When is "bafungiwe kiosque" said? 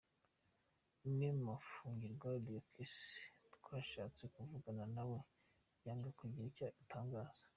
1.49-3.45